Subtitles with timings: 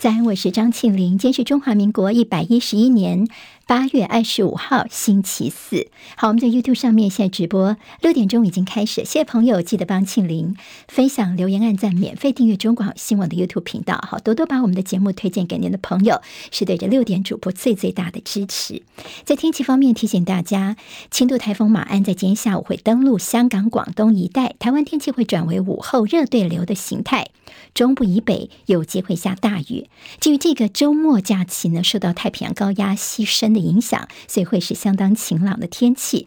[0.00, 3.28] 在，我是张庆林，坚持中华民国一百一十一年
[3.70, 5.86] 八月二十五号，星期四。
[6.16, 9.04] 好，我们在 YouTube 上面现在直播，六点钟已经开始。
[9.04, 10.56] 谢谢朋友，记得帮庆玲
[10.88, 14.04] 分享、留言、按赞、免费订阅中广新闻的 YouTube 频道。
[14.08, 16.20] 好，多多把我们的节目推荐给您的朋友，
[16.50, 18.82] 是对这六点主播最最大的支持。
[19.22, 20.74] 在天气方面，提醒大家，
[21.12, 27.28] 轻度台风马鞍在今天下午会登陆香港、广东一带，台湾天气会转为午后热对流的形态，
[27.72, 29.88] 中部以北有机会下大雨。
[30.18, 36.26] 至于这个周末假期呢，受到太平洋高压西伸的影响，所以会是相当晴朗的天气。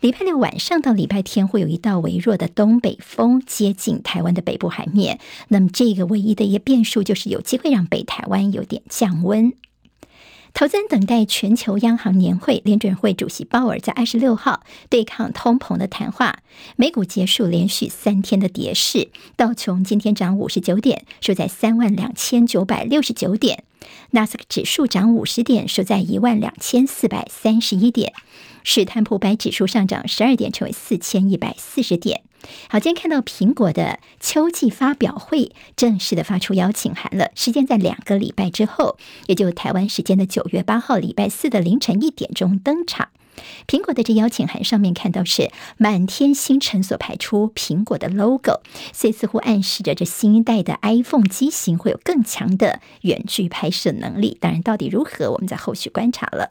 [0.00, 9.52] 礼拜六晚上到礼拜天会有一道微弱的东北风接近台湾的北部海面，那么这个唯一的一个变数就是有机会让北台湾有点降温。
[10.52, 16.38] 投资人等待全球央行年会，联准会主席鲍尔在二十六号对抗通膨的谈话。
[16.76, 23.64] 美股结束连续三天的跌势，道琼今天涨五十九点，收在三万两千九百六十九点；
[24.10, 28.12] 纳斯克指数涨五十点，收在一万两千四百三十一点；
[28.62, 32.22] 史坦普百指数上涨十二点，成为四千一百四十点。
[32.68, 43.08] 好，今天看到苹果的秋季发表会正式的发出邀请函了，时间在两个礼拜之后，也就台湾时间的九月八号礼拜四的凌晨一点钟登场。
[43.66, 48.60] 苹果的这邀请函上面看到是满天星辰所排出苹果的 logo，
[48.92, 54.36] 所以似乎暗示着这新一代的 iPhone 机型会有更强的远距拍摄能力。
[54.40, 56.50] 当然，到底如何，我们在后续观察了。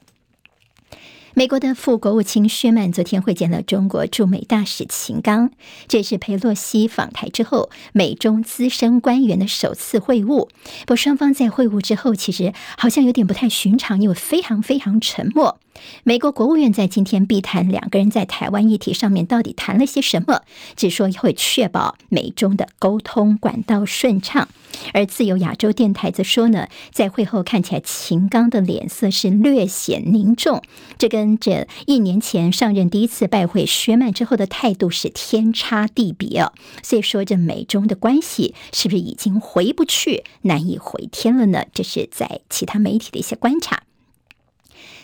[1.35, 5.49] 美国的副国务卿薛曼昨天会见了中国驻美大使秦刚，
[5.87, 10.47] 这是佩洛西访台之后美中资深官员的首次会晤。
[10.81, 15.57] 不过双方在会晤之后，其实好像有点不太寻常，因为非常非常沉默。
[16.03, 20.41] 美国国务院在今天避谈两个人在台湾议题上面到底谈了些什么，
[20.75, 24.47] 只说会确保美中的沟通管道顺畅。
[24.93, 30.61] 而自由亚洲电台则说呢，在会后看起来秦刚的脸色是略显凝重，
[30.97, 36.53] 这跟这一年前上任第一次拜会薛曼之后的态度是天差地别哦。
[36.81, 41.65] 所以说，这美中的关系是不是已经回不去、难以回天了呢？
[41.73, 43.83] 这是在其他媒体的一些观察。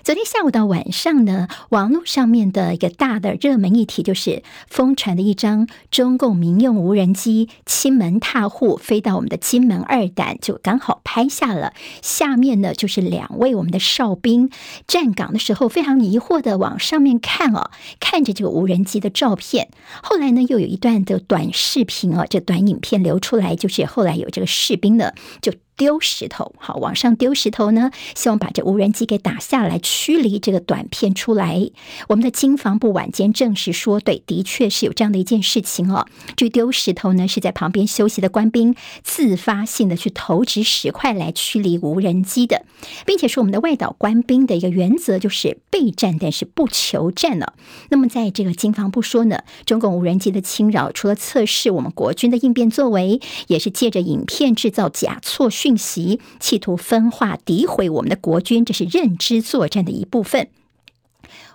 [0.09, 11.74] 昨天下午到晚上呢，网络上面的一个大的热门议题就是疯传的一张中共民用无人机亲门踏户飞到我们的金门二胆，就刚好拍下了。
[12.02, 14.50] 下面呢就是两位我们的哨兵
[14.88, 17.69] 站岗的时候，非常疑惑的往上面看哦，
[18.00, 19.69] 看着这个无人机的照片。
[20.02, 25.53] 后来呢，又有一段的短视频啊，这短影片流出来，就是后来有这个士兵呢就。
[25.80, 31.72] 丢石头，好，往上丢石头呢，希望把这无人机给打下来，驱离这个短片出来。
[32.10, 36.06] 我们的经防部晚间证实说，对，的确是有这样的一件事情哦。
[36.36, 38.76] 这丢石头呢，是在旁边休息的官兵
[39.06, 42.66] 自发性的去投掷石块来驱离无人机的，
[43.06, 47.54] 并且说我们的外岛官兵的一个原则就是备战，但是不求战了。
[47.90, 55.69] 那么在这个经防部说呢，中共无人机的侵扰，除了测试我们国军的应变作为，也是借着影片制造假错讯。
[55.69, 60.47] 信息企图分化、诋毁我们的国军，这是认知作战的一部分。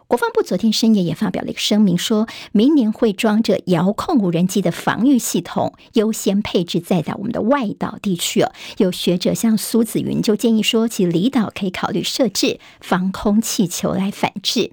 [0.07, 8.53] 国防部昨天深夜也发表了一个声明，说明年会装着遥控无人机的防御系统，优先配置在在我们的外岛地区哦。
[8.77, 14.71] 有学者像苏子云就建议说，其离岛可以考虑设置防空气球来反制。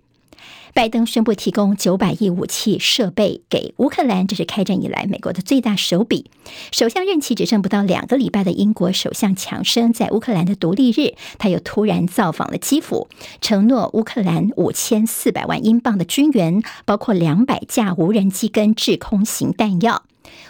[0.73, 6.31] 拜登宣布提供九百亿武器设备给乌克兰，这是开战以来美国的最大手笔。
[6.71, 13.07] 首相任期只剩不到两个礼拜的英国首相强生，在乌克兰的独立日，他又突然造访了基辅，
[13.41, 20.03] 承诺乌克兰五千四百万英镑的军援，包括两百架无人机跟制空型弹药。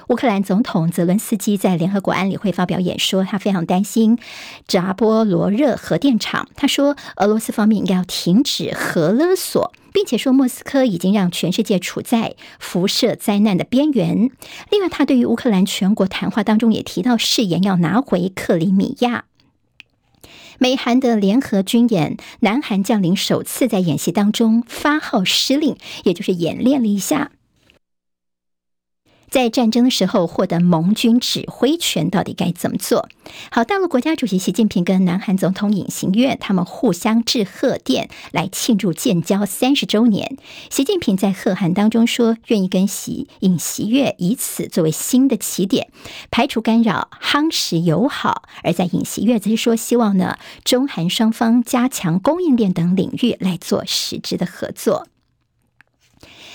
[0.10, 4.18] 乌克兰总统泽伦斯基在联合国安理会发表演说，他非常担心
[4.68, 6.50] 扎波罗热核电厂。
[6.56, 14.30] 他说，俄罗斯方面应该要停止核勒索，并且说莫斯科已经让全世界处在辐射灾难的边缘。
[14.70, 19.26] 另外，他对于乌克兰全国谈话当中也提到，誓言要拿回克里米亚。
[20.60, 27.32] 美韩的联合军演，南韩将领首次在演习当中发号施令，也就是演练了一下。
[29.32, 33.08] 在战争的时候获得盟军指挥权，到底该怎么做？
[33.50, 40.38] 好，大陆国家主席习近平跟南韩总统尹锡悦他们互相致贺电来庆祝建交三十周年。
[40.70, 45.88] 习近平在贺函当中说，愿意跟习尹锡悦以此作为新的起点，
[46.30, 48.44] 排除干扰，夯实友好。
[48.64, 55.08] 而在尹锡悦则是说，希望呢中韩双方加强供应链等领域来做实质的合作。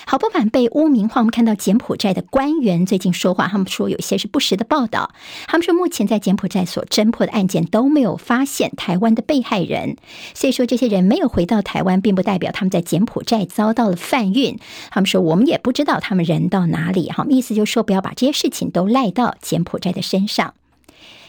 [0.09, 5.11] 好，不管被污名化，我们看到柬埔寨的官员最近说话，他们说有些是不实的报道。
[5.49, 9.97] 他们说目前在柬埔寨所侦破的案件都没有发现台湾的被害人，
[10.33, 14.57] 所以说这些人没有回到台湾，并不代表他们在柬埔寨遭到了贩运。
[14.91, 20.55] 他们说我们也不知道他们人到哪里，哈，意思就是说不要把这些事情都赖到柬埔寨的身上。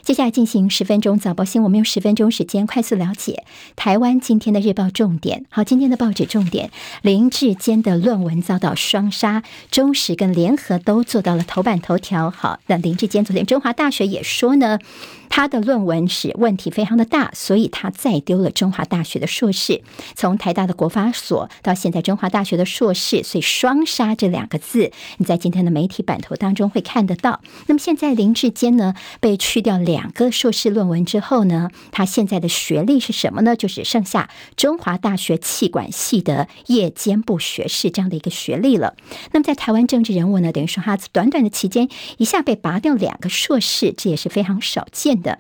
[0.01, 3.43] 接下来进行十分钟早报新闻，我们用十分钟时间快速了解
[3.75, 5.45] 台湾今天的日报重点。
[5.49, 6.71] 好，今天的报纸重点：
[7.01, 12.31] 林志坚的论文遭到双杀，中时跟联合都做到了头版头条。
[12.31, 14.79] 好，那林志坚昨天中华大学也说呢。
[15.29, 19.81] 他的论文是问题非常的大，所以他再丢了中华大学的硕士。
[20.15, 27.41] 从台大的国法所到现在中华大学的硕士，所以“双杀”这两个字，你在今天的媒体版头当中会看得到。
[27.67, 33.55] 那么现在林志坚呢，被去掉两个硕士论文之后呢，他现在的学历是什么呢？
[33.55, 38.95] 就只剩下中华大学企管系的夜间部学士这样的一个学历了。
[39.31, 45.39] 那么在台湾政治人物呢，等于说他短短的期间一下被拔掉两个硕士，这也是非常少见的。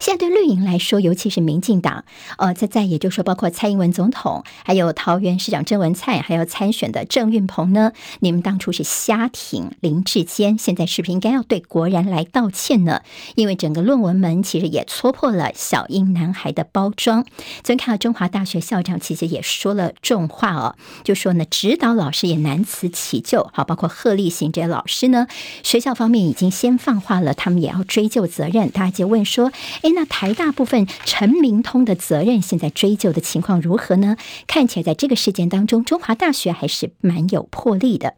[0.00, 2.06] 现在对绿营来说，尤其是民进党，
[2.38, 13.02] 呃，在在也就是说，包括蔡英文总统，还有桃园市长郑文灿，还有参选的郑运鹏呢，你们当初是瞎挺林志坚，现在是不是应该要对国人来道歉呢？
[13.34, 17.24] 因为整个论文门其实也戳破了小英男孩的包装。
[17.62, 23.50] 昨天看到中华大学校长其实也说了重话哦，就说呢，指导老师也难辞其咎。
[23.52, 25.26] 好，包括贺立行这些老师呢，
[25.62, 28.70] 学校方面已经先放话了，他们也要追究责任。
[28.70, 29.52] 大家就问说，
[29.92, 34.16] 那台大部分陈明通的责任，现在追究的情况如何呢？
[34.46, 38.14] 看起来在这个事件当中，中华大学还是蛮有魄力的。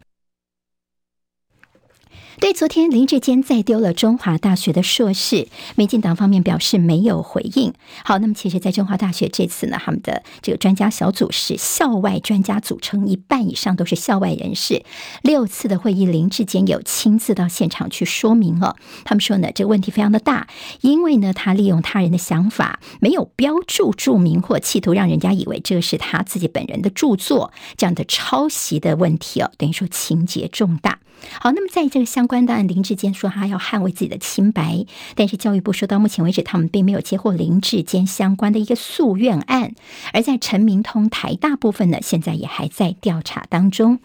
[2.42, 5.46] 对，昨天林志坚再丢了中华大学的硕士，
[5.76, 7.72] 民进党方面表示没有回应。
[8.04, 14.84] 好，那么其实，在中华大学这次呢，他们的这个专家小组是校外专家组成，一半以上都是校外人士。
[15.22, 18.74] 六次的会议，林志坚有亲自到现场去说明了。
[19.04, 20.48] 他们说呢，这个问题非常的大，
[20.80, 30.98] 因为呢，他利用他人的想法，没有标注注明或企图让人家以为这是他自己本人的著作，这样的抄袭的问题哦，等于说情节重大。
[31.38, 39.74] 好，那么在这个相关关的案，林志坚说他要捍卫自己的清白，但是教育部说到目前为止，他们并没有接获林志坚相关的一个诉愿案。
[40.14, 43.98] 而在陈明通台大部分呢，现在也还在调查当中。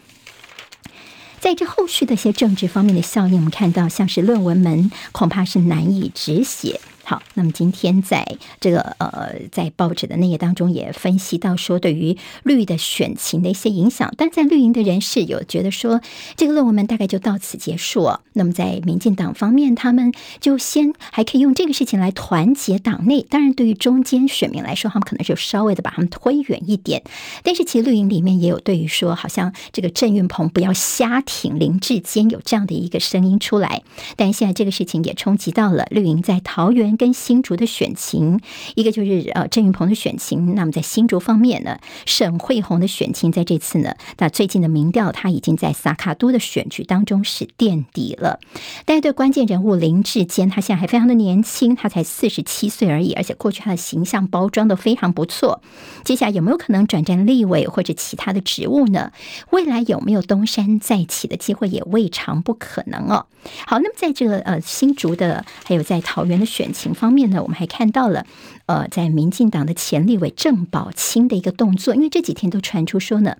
[1.39, 6.81] 在这后续的一些政治方面的效应，我们看到像是论文门恐怕是难以止血。
[7.09, 14.13] 好，那么今天在这个呃，在报纸的那页当中也分析到说，对于绿的选情的一些影响。
[14.17, 16.01] 但在绿营的人士有觉得说，
[16.35, 18.11] 这个论文们大概就到此结束。
[18.33, 20.11] 那么在民进党方面，他们
[20.41, 23.21] 就先还可以用这个事情来团结党内。
[23.21, 27.03] 当然，对于中间选民来说，他们可能就稍微的把他们推远一点。
[27.41, 33.83] 但是其实绿营里面也有对于说，好像这个郑运鹏不要瞎挺林志坚有这样的一个声音出来。
[34.17, 36.96] 但现在这个事情也冲击到了绿营在桃园。
[36.97, 38.41] 跟新竹的选情，
[38.75, 40.55] 一个就是呃郑运鹏的选情。
[40.55, 48.39] 那么在新竹方面呢，沈慧红的选情在这次呢，那最近的民调，他已经在萨卡都的选举当中是垫底了。
[48.85, 55.61] 但是对关键人物林志坚，他现在还非常的年轻，他才四十七岁而已，而且过去他的形象包装都非常不错。
[56.03, 59.11] 接下来有没有可能转战立委或者其他的职务呢？
[59.51, 63.27] 未来有没有东山再起的机会，也未尝不可能哦。
[63.65, 68.25] 好，那么在这个呃新竹的，还有在桃园的选情方面呢，我们还看到了，
[68.65, 73.37] 呃，在民进党的前立委郑宝清的一个动作，因为这几天都传出说呢。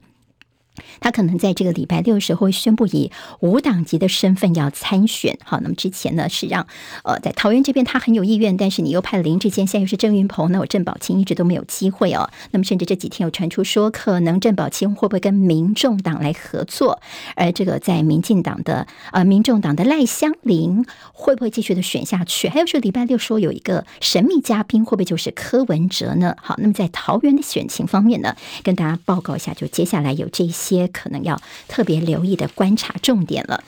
[0.99, 5.37] 他可能在这个礼拜六的时候会宣布以无党籍的身份要参选。
[5.43, 6.67] 好，那么之前呢是让
[7.03, 12.29] 呃在桃园这边他很有意愿，但是你又派了林志坚，现在又是郑云鹏，那我郑宝清一直都没有机会哦。
[12.51, 16.99] 那么甚至这几天有传出说，可能郑宝清会不会跟民众党来合作？
[17.35, 22.49] 而这个在民进党的呃民众党的赖香林会不会继续的选下去？
[22.49, 26.35] 还有说礼拜六说有一个神秘嘉宾，会不会就是柯文哲呢？
[26.41, 30.66] 好，那么在桃园的选情方面呢，跟大家报告一下，就接下来有这些。
[30.67, 33.63] 些可能要特别留意的观察重点了。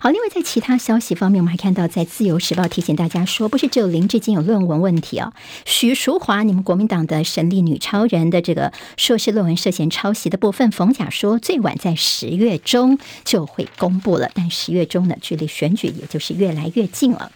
[0.00, 5.32] 好，另外在其他消息方面，我们还看到在《自由时报》提醒大家说，不是只有林志坚有论文问题哦。
[5.64, 17.32] 许淑华，你们国民党的神力女超人的这个硕士论文涉嫌抄袭的部分，冯甲说最晚在十月中就会公布了，但十月中呢，距离选举也就是越来越近了。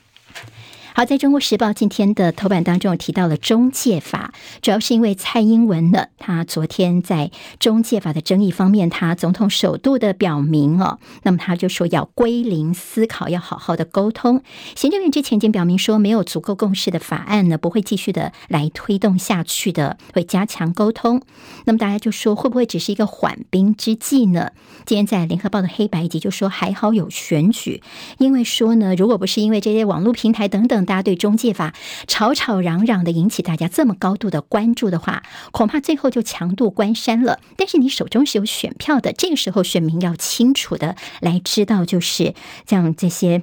[0.95, 14.43] 好，在中国时报今天的头版当中提到了中介法，主要是因为蔡英文呢，他昨天在中介法的争议方面，他总统首度的表明哦，那么他就说要归零思考，要好好的沟通。
[14.77, 21.23] 行政院之前已经表明说，没有足够共识的法案呢，不会继续的来推动下去的，会加强沟通。
[21.65, 24.51] 那么大家就说，会不会只是一个缓兵之计呢？
[24.85, 27.83] 今天在联合报的黑白集就说，还好有选举，
[28.19, 30.82] 因为说呢，如果不是因为这些网络平台等等。
[30.85, 31.75] 大家对中介法
[32.07, 37.39] 吵吵嚷嚷的，引起大家这么高度的关注的话，恐怕最后就强度关山了。
[37.57, 42.35] 但是你手中是有选票的，这个时候选民要清楚的来知道，就是
[42.67, 43.43] 像这些。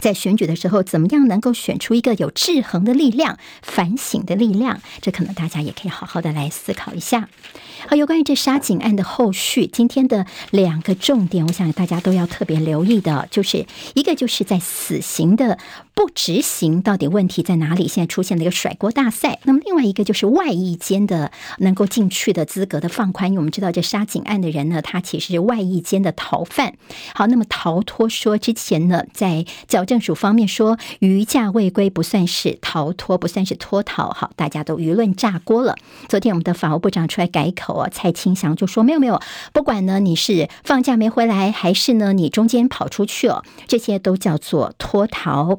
[0.00, 4.80] 在选举的时候，怎么样能够选出一个有制衡的力量、反省的力量？
[5.00, 7.28] 这可能大家也可以好好的来思考一下。
[7.88, 13.64] 好，有关于这杀警案的后续，今天的两个重点，我想大家都要特别留意的，就是
[13.94, 15.58] 一个就是在死刑的
[15.94, 17.88] 不执行，到底问题在哪里？
[17.88, 19.38] 现在出现了一个甩锅大赛。
[19.44, 26.74] 那么另外一个就是外役间的能够进去的资格的放宽，因为我们知道这杀警案的人呢，他其实是外役间的逃犯。
[27.14, 35.74] 好，那么逃脱说之前呢，在较政府方面说，余假未归不算是逃脱，不算是脱逃，好，大家都舆论炸锅了。
[36.08, 39.20] 昨天我们的法务部长出来改口啊，蔡清祥就说没有没有，
[39.52, 45.58] 不管呢你是放假没回来，还是呢你中间跑出去哦，这些都叫做脱逃。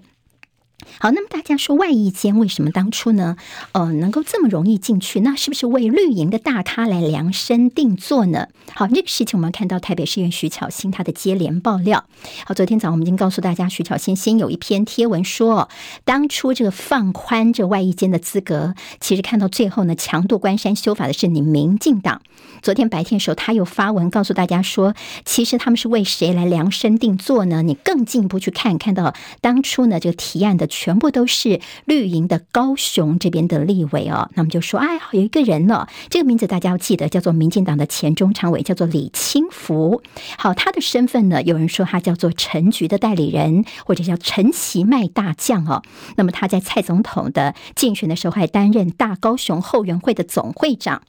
[0.99, 3.35] 好，那么大家说外役监为什么当初呢？
[3.71, 5.19] 呃，能够这么容易进去？
[5.21, 8.47] 那是不是为绿营的大咖来量身定做呢？
[8.73, 12.05] 好，这个事情我们看到台北市议员徐巧芯他的接连爆料。
[12.45, 15.69] 好，昨天早上我们已经告诉大家，徐巧芯先有一篇贴文说，
[16.03, 22.21] 当初这个放宽这外役监的资格，其实看到最后呢，强渡关山修法的是你民进党。
[22.61, 24.93] 昨天白天的时候，他又发文告诉大家说，
[25.25, 27.63] 其实他们是为谁来量身定做呢？
[27.63, 30.67] 你更进一步去看，看到当初呢这个提案的。
[30.71, 40.01] 全部都是绿营的高雄这边的立委哦，那么就说，哎，有一个人呢，这个名字大家要记得，叫做民进党的前中常委，叫做李清福。
[40.37, 45.83] 好，他的身份呢，有人说他叫做陈菊的代理人，或者叫陈其迈大将哦。
[46.15, 51.01] 那么他在蔡总统的竞选的时候，还担任大高雄后援会的总会长。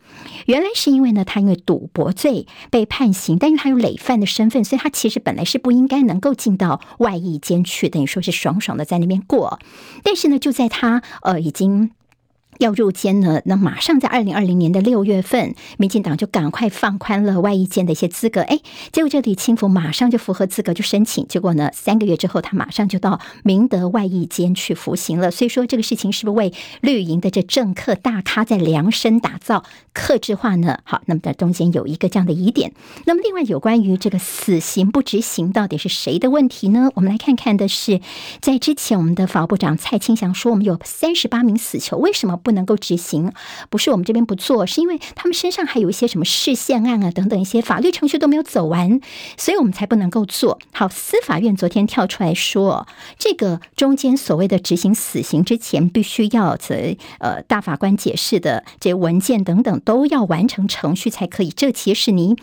[0.47, 9.52] 原来是因为呢，他因为赌博罪被判刑，但因为他有累犯的身份，所以他其实本来是不应该能够进到外役监去，等于说是爽爽的在那边过。
[10.03, 11.93] 但是呢，就在他呃已经。
[12.63, 18.41] 要入监呢，那马上在二零二零年的六月份，民进党就赶快放宽了外役监的一些资格。
[18.43, 18.61] 哎，
[18.93, 25.31] 结果这李清福马上就符合资格就申请，结果呢，三个月之后他马上就到明德外役监去服刑了。
[25.33, 30.79] 所以说这个事情是不是为绿营的这政客大咖在量身打造、克制化呢？
[30.85, 32.73] 好，那么在中间有一个这样的疑点。
[33.07, 36.91] 那么另外有关于这个死刑不执行到底是谁的问题呢？
[36.95, 38.01] 我们来看看的是，
[38.41, 43.33] 在之前我们的法务部长蔡清祥说，我们有三十八名死囚，为什么不能够执行，
[43.71, 49.01] 不是我们这边不做，是因为他们身上还有一些什么释宪案啊等等一些法律程序都没有走完，
[49.37, 50.59] 所以我们才不能够做。
[50.73, 52.87] 好，司法院昨天跳出来说，
[53.19, 61.51] 这个中间所谓的执行死刑之前，必须要在呃大法官解释的这文件等等都要完成程序才可以。
[61.51, 62.37] 这其实是你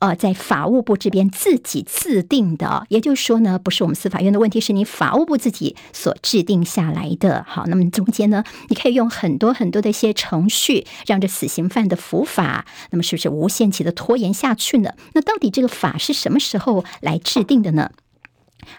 [0.00, 7.44] 呃在法务部这边自己制定的，也就是说呢，不是我们司法院的问题，是你法务部自己所制定下来的。
[7.46, 9.43] 好，那么中间呢，你可以用很多。
[9.46, 14.90] 有很多的一些程序，让这死刑犯的伏法，那么是不是无限期的拖延下去呢？
[15.12, 17.90] 那到底这个法是什么时候来制定的呢？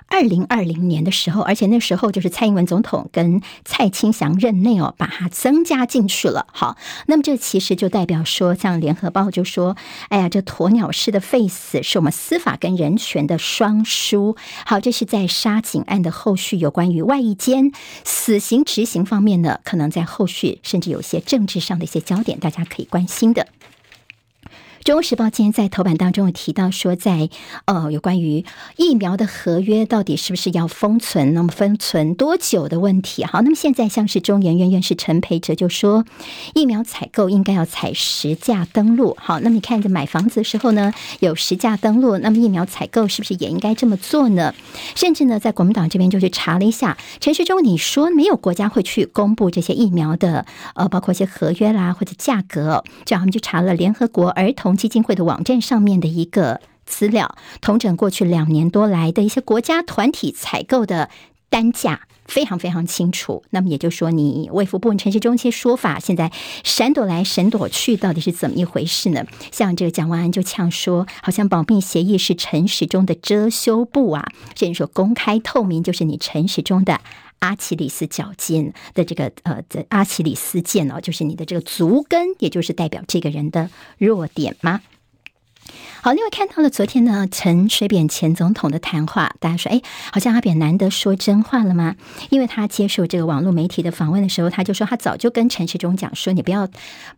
[0.08, 6.48] 二零二零年的时候，而且那时候就是蔡英文总统跟蔡清祥任内哦，把它增加进去了。
[6.51, 6.77] 好，
[7.08, 9.75] 那么这其实就代表说，像联合报就说
[10.10, 17.72] ：“哎呀，这鸵鸟式的废死是我们司法跟人权的双输。”好，这是在杀警案的后续，有关于外役监
[18.04, 23.44] 死刑执行方面呢，可能在后续甚至有些政治上的一些焦点，大家可以关心的。
[24.86, 27.32] 《中国时报》今天在头版当中有提到说在，
[27.65, 28.46] 呃有关于
[28.77, 33.24] 疫苗的合约到底是不是要封存，那么封存多久的问题。
[33.25, 36.06] 好，那么现在像是中研院院士陈培哲就说，
[36.54, 39.18] 疫苗采购应该要采实价登录。
[39.20, 44.54] 好，那么你看在买房子的时候呢，有实价登录，那么疫苗采购是不是也应该这么做呢？
[44.94, 61.10] 甚至呢，在国民党这边就去查了一下，陈时中你说没有国家会去公布这些疫苗的呃，包括一些合约啦或者价格，这样他们就查了联合国儿童基金会的网站上面的一个资料，统整过去两年多来的一些国家团体采购的
[61.50, 63.44] 单价，非常非常清楚。
[63.51, 66.32] 那么也就是说，你卫福部陈时中一些说法，现在
[66.63, 69.25] 闪躲来闪躲去，到底是怎么一回事呢？
[69.51, 77.00] 像这个蒋万安就呛说，好像保密协议是陈时中的遮羞布啊，甚至说公开透明就是你陈时中的
[77.39, 84.82] 阿奇里斯脚尖的这个呃的阿奇里斯腱哦，就是你的这个足跟，也就是代表这个人的弱点吗？
[86.01, 89.81] 好，另外看到了昨天呢，陈水扁前总统的谈话，大家说，哎，
[90.12, 91.95] 好像阿扁难得说真话了吗？
[92.29, 96.67] 因为他接受这个网络媒体的访问的时候，他就说他早就跟陈时中讲说，你不要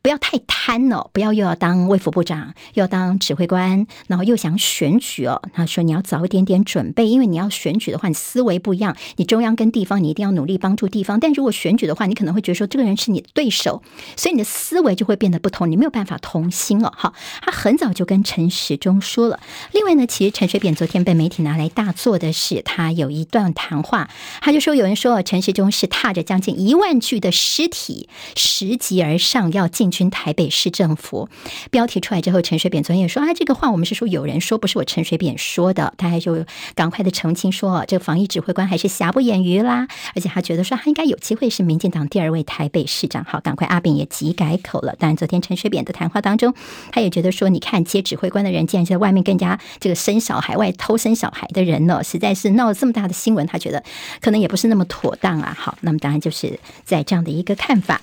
[0.01, 5.41] 不要太贪哦，不要又要当卫福部长，又要当指挥官，然后又想选举哦。
[5.53, 11.19] 他说你要早一点点准备，因为你要选举的话，你思维不一样，你中央跟地方，你一定要努力帮助地方。
[11.19, 13.83] 但如果选举的话，你可能会觉得说这个人是你的对手，
[14.15, 16.93] 所以你的思维就会变得不同，你没有办法同心哦。
[16.95, 19.39] 好，他很早就跟陈陈时中说了，
[19.72, 31.29] 另外呢，其实陈水扁昨天被媒体拿来大做的是，他有一段谈话，他就说有人说陈时中是踏着将近一万具的尸体拾级而上，要进军台北市政府。
[31.72, 35.96] 标题出来之后，陈水扁昨天也说啊，这个话我们是说有人说，不是我陈水扁说的。
[35.98, 43.25] 他还就赶快的澄清说，这个防疫指挥官还是瑕不掩瑜啦，而且他觉得说他应该有机会是民进党第二位台北市长。
[43.25, 44.96] 好，赶快阿扁也急改口了。
[45.00, 46.53] 当然，昨天陈水扁的谈话当中，
[46.91, 49.07] 他也觉得说，你看接指挥围观的人竟然在外。
[49.07, 53.81] 外面更加这个生小孩、外偷生小孩的人呢，实在是闹了这么大的新闻，他觉得
[54.19, 55.55] 可能也不是那么妥当啊。
[55.57, 58.01] 好，那么当然就是在这样的一个看法。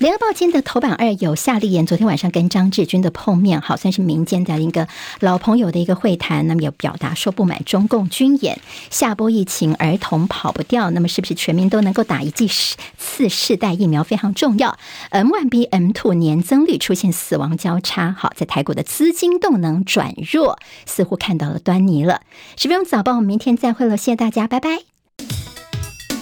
[0.00, 4.88] 联合报今天的头版二有夏立言昨天晚上跟张志军的碰面，好算是民间的一个
[5.20, 6.46] 老朋友的一个会谈。
[6.46, 12.48] 那么有表达说不满中共军演，下波疫情儿童跑不掉，那么是不是全民都能够打一剂
[12.96, 14.78] 次世代疫苗非常重要
[15.10, 22.22] ？M1B M2 年增率出现死亡交叉，好在台股的资金动能转弱，似乎看到了端倪了。
[22.56, 24.89] 十分钟早报，我们明天再会了，谢谢大家，拜拜。